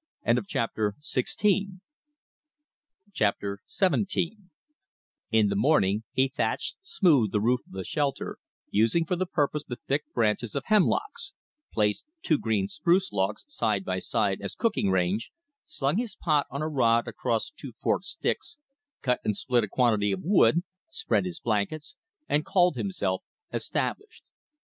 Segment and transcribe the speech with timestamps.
[0.47, 1.67] Chapter XVII
[5.31, 8.39] In the morning he thatched smooth the roof of the shelter,
[8.71, 11.35] using for the purpose the thick branches of hemlocks;
[11.71, 15.29] placed two green spruce logs side by side as cooking range;
[15.67, 18.57] slung his pot on a rod across two forked sticks;
[19.03, 21.95] cut and split a quantity of wood; spread his blankets;
[22.27, 23.21] and called himself
[23.53, 24.23] established.